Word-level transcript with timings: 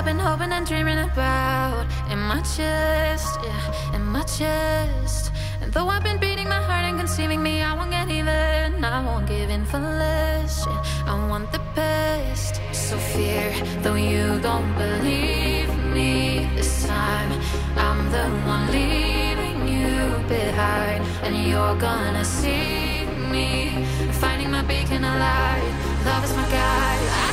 I've 0.00 0.06
been 0.06 0.18
hoping 0.18 0.50
and 0.50 0.66
dreaming 0.66 0.98
about 0.98 1.86
in 2.10 2.18
my 2.18 2.40
chest, 2.40 3.38
yeah, 3.44 3.94
in 3.94 4.02
my 4.02 4.22
chest. 4.22 5.30
And 5.60 5.70
though 5.74 5.88
I've 5.88 6.02
been 6.02 6.18
beating 6.18 6.48
my 6.48 6.62
heart 6.62 6.86
and 6.86 6.98
conceiving 6.98 7.42
me, 7.42 7.60
I 7.60 7.74
won't 7.74 7.90
get 7.90 8.08
even. 8.08 8.82
I 8.82 9.04
won't 9.04 9.28
give 9.28 9.50
in 9.50 9.66
for 9.66 9.78
less. 9.78 10.64
Yeah, 10.66 11.04
I 11.04 11.28
want 11.28 11.52
the 11.52 11.60
best. 11.74 12.62
So 12.72 12.96
fear, 12.96 13.52
though 13.82 13.96
you 13.96 14.40
don't 14.40 14.72
believe 14.78 15.68
me 15.92 16.48
this 16.56 16.86
time, 16.86 17.38
I'm 17.76 18.10
the 18.10 18.24
one 18.48 18.72
leaving 18.72 19.68
you 19.68 20.16
behind, 20.28 21.04
and 21.24 21.46
you're 21.46 21.76
gonna 21.76 22.24
see 22.24 23.04
me 23.30 23.84
finding 24.12 24.50
my 24.50 24.62
beacon 24.62 25.04
alight. 25.04 25.62
Love 26.06 26.24
is 26.24 26.34
my 26.34 26.48
guide. 26.48 27.04
I 27.26 27.29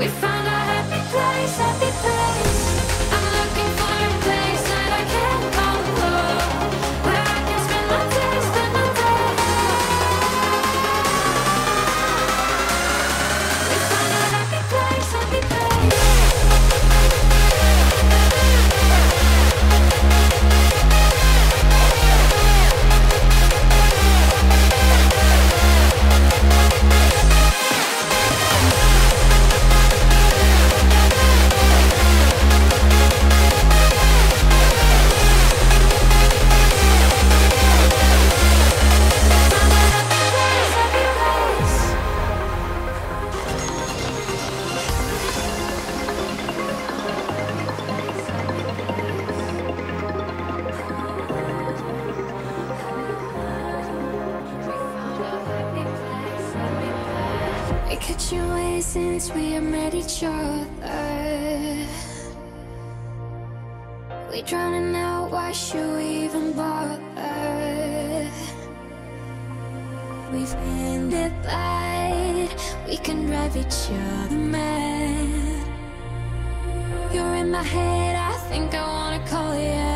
We 0.00 0.29
since 59.10 59.34
we 59.34 59.58
met 59.58 59.92
each 59.92 60.22
other. 60.22 60.66
We're 64.30 64.44
drowning 64.44 64.94
out, 64.94 65.32
why 65.32 65.50
should 65.50 65.96
we 65.96 66.26
even 66.26 66.52
bother? 66.52 68.30
We've 70.32 70.54
ended 70.54 71.32
bad, 71.42 72.50
we 72.86 72.96
can 72.98 73.26
drive 73.26 73.56
each 73.56 73.80
other 73.90 74.36
mad. 74.36 75.66
You're 77.12 77.34
in 77.42 77.50
my 77.50 77.64
head, 77.64 78.14
I 78.14 78.36
think 78.48 78.72
I 78.74 78.82
wanna 78.96 79.22
call 79.26 79.54
you 79.58 79.89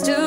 To. 0.00 0.21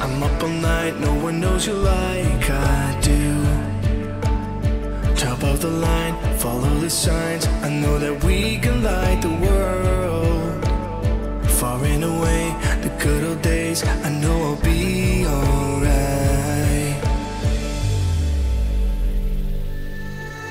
I'm 0.00 0.22
up 0.22 0.42
all 0.42 0.48
night, 0.48 0.98
no 1.00 1.14
one 1.14 1.40
knows 1.40 1.66
you 1.66 1.74
like 1.74 2.50
I 2.50 2.98
do. 3.00 3.44
Top 5.16 5.42
of 5.42 5.60
the 5.60 5.68
line, 5.68 6.14
follow 6.38 6.74
the 6.80 6.90
signs. 6.90 7.46
I 7.62 7.68
know 7.68 7.98
that 7.98 8.22
we 8.24 8.58
can 8.58 8.82
light 8.82 9.20
the 9.22 9.34
world. 9.46 10.64
Far 11.58 11.82
and 11.84 12.04
away, 12.04 12.54
the 12.82 12.90
good 13.02 13.24
old 13.24 13.42
days. 13.42 13.82
I 13.84 14.10
know 14.20 14.36
I'll 14.48 14.62
be 14.62 15.26
alright. 15.26 17.02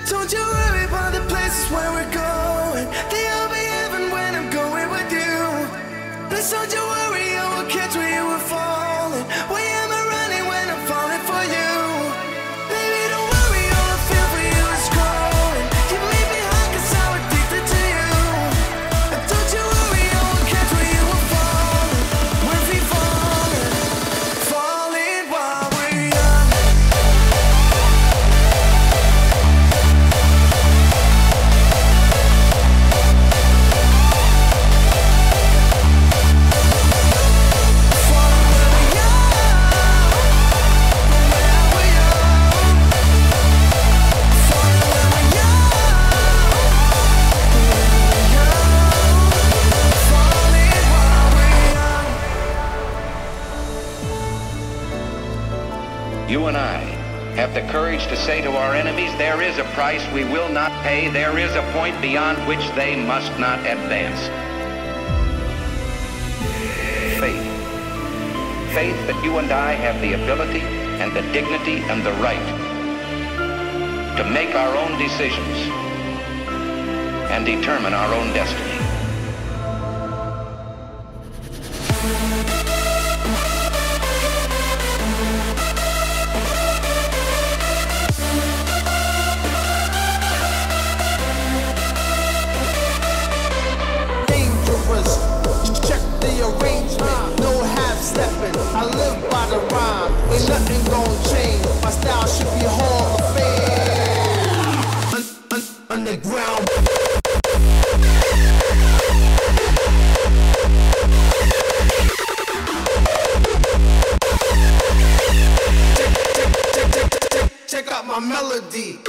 Don't 0.10 0.32
you 0.34 0.44
worry 0.56 0.86
about 0.86 1.14
the 1.14 1.22
places 1.32 1.70
where 1.72 1.92
we're 1.92 2.12
going. 2.12 2.88
They'll 3.12 3.50
be 3.58 3.64
heaven 3.78 4.04
when 4.12 4.32
I'm 4.40 4.50
going 4.50 4.90
with 4.90 5.12
you. 5.12 5.36
Please 6.30 6.50
don't 6.52 6.74
you 6.74 6.84
worry 6.94 7.25
to 58.08 58.16
say 58.16 58.42
to 58.42 58.52
our 58.52 58.76
enemies, 58.76 59.12
there 59.18 59.42
is 59.42 59.58
a 59.58 59.64
price 59.76 60.06
we 60.14 60.24
will 60.24 60.50
not 60.50 60.72
pay, 60.84 61.10
there 61.10 61.38
is 61.38 61.56
a 61.56 61.62
point 61.72 62.00
beyond 62.02 62.38
which 62.48 62.68
they 62.76 62.96
must 62.96 63.32
not 63.40 63.60
advance. 63.60 64.20
Faith. 67.20 67.46
Faith 68.74 69.08
that 69.08 69.22
you 69.24 69.38
and 69.38 69.52
I 69.52 69.74
have 69.74 70.00
the 70.02 70.14
ability 70.14 70.62
and 71.02 71.16
the 71.16 71.22
dignity 71.34 71.78
and 71.90 72.06
the 72.06 72.14
right 72.14 72.66
to 74.18 74.24
make 74.32 74.56
our 74.56 74.76
own 74.78 74.98
decisions 74.98 75.58
and 77.32 77.46
determine 77.46 77.94
our 77.94 78.14
own 78.14 78.34
destiny. 78.34 78.76
Live 98.92 99.30
by 99.30 99.46
the 99.48 99.60
rhyme. 99.74 100.14
Ain't 100.34 100.48
nothing 100.50 100.84
gonna 100.92 101.24
change. 101.30 101.66
My 101.84 101.92
style 101.92 102.28
should 102.28 102.52
be 102.60 102.66
Hall 102.66 103.16
of 103.16 103.36
Fame. 103.36 105.16
Un- 105.16 105.30
un- 105.54 105.68
underground. 105.90 106.70
Check, 115.96 116.92
check, 116.92 117.30
check, 117.32 117.52
check 117.68 117.92
out 117.92 118.06
my 118.06 118.20
melody. 118.20 119.00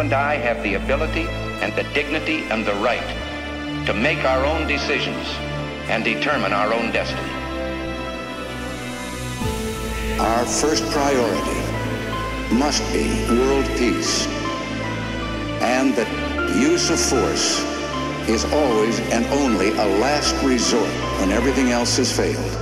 And 0.00 0.14
I 0.14 0.36
have 0.36 0.62
the 0.62 0.74
ability 0.74 1.28
and 1.60 1.74
the 1.76 1.82
dignity 1.92 2.44
and 2.44 2.64
the 2.64 2.74
right 2.76 3.06
to 3.86 3.92
make 3.92 4.24
our 4.24 4.46
own 4.46 4.66
decisions 4.66 5.26
and 5.88 6.02
determine 6.02 6.54
our 6.54 6.72
own 6.72 6.90
destiny. 6.90 7.30
Our 10.18 10.46
first 10.46 10.84
priority 10.90 11.60
must 12.54 12.82
be 12.92 13.08
world 13.28 13.66
peace 13.76 14.26
and 15.60 15.94
that 15.94 16.08
use 16.56 16.88
of 16.88 16.98
force 16.98 17.60
is 18.26 18.44
always 18.52 18.98
and 19.10 19.26
only 19.26 19.70
a 19.70 19.86
last 20.00 20.34
resort 20.42 20.90
when 21.20 21.30
everything 21.30 21.70
else 21.70 21.98
has 21.98 22.10
failed. 22.10 22.59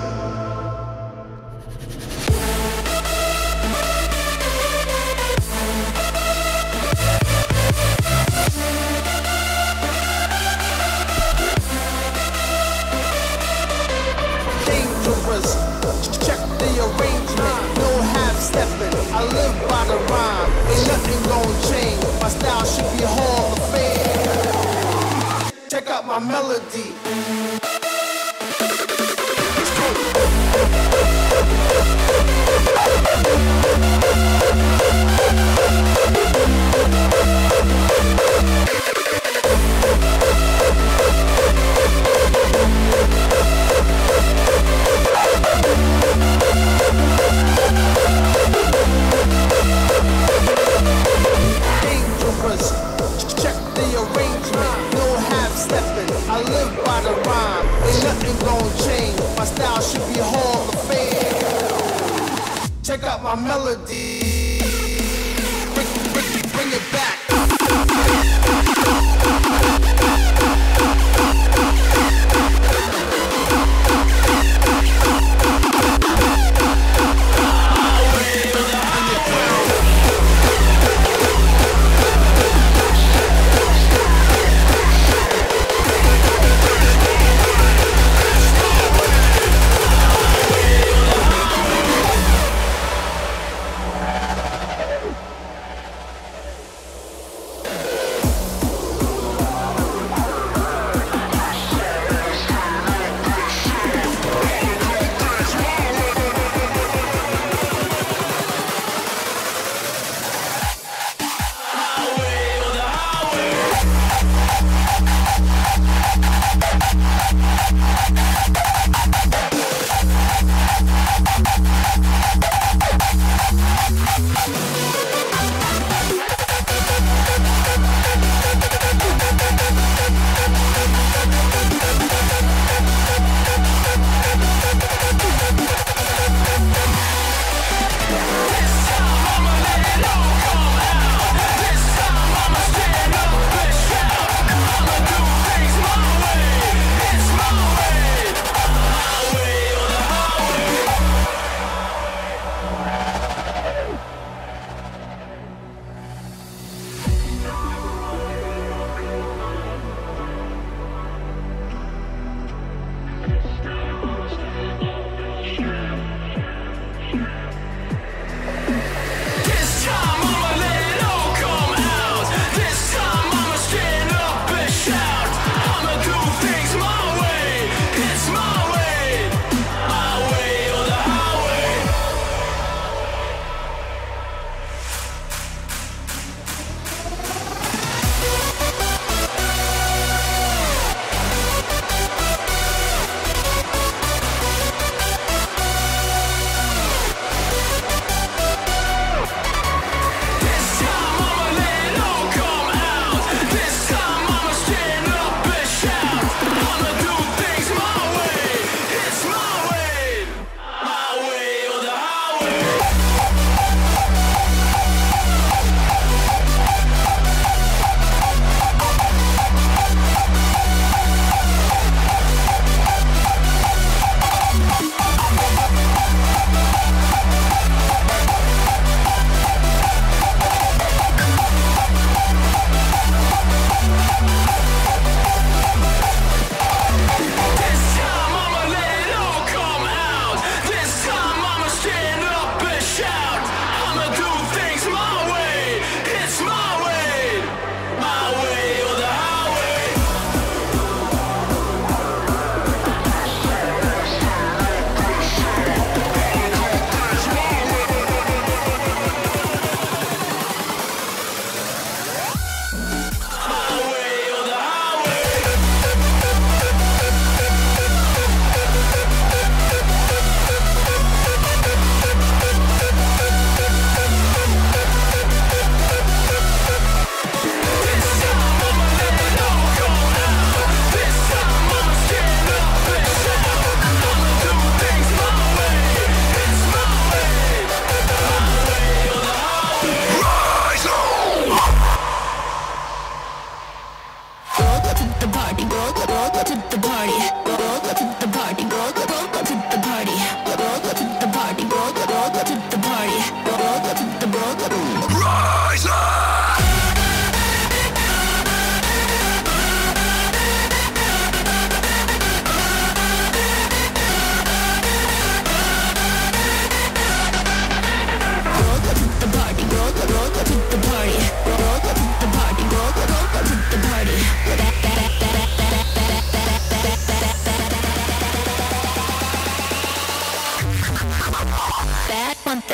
my 26.21 26.27
melody. 26.27 27.38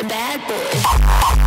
bad 0.08 0.40
boy. 0.48 1.43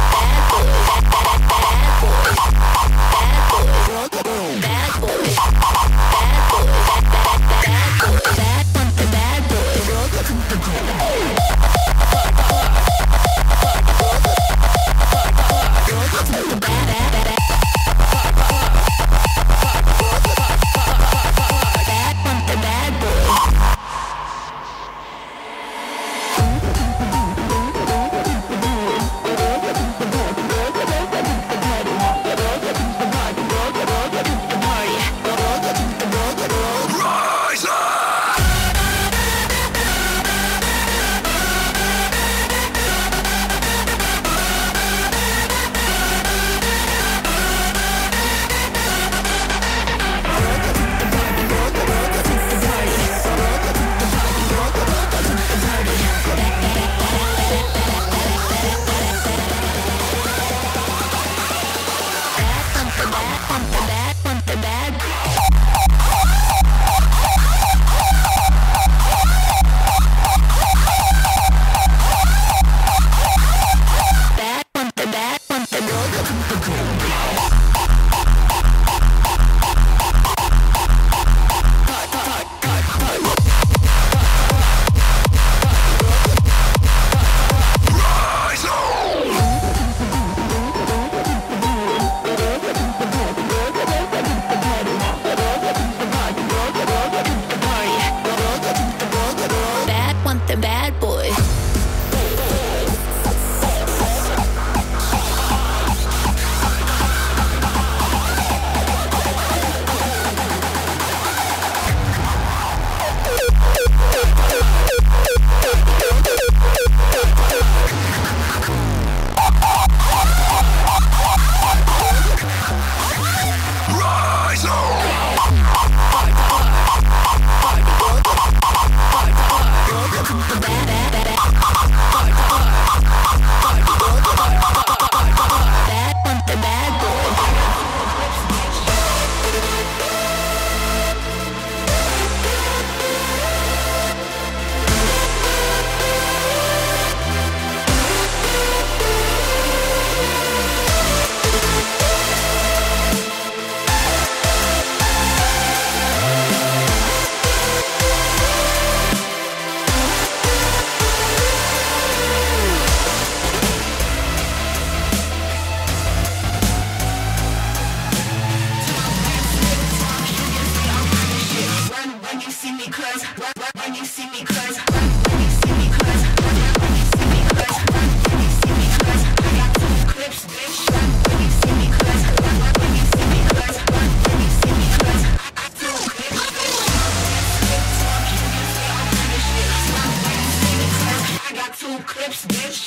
Bitch. 192.15 192.86